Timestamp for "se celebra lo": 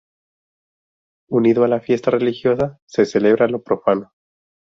2.87-3.61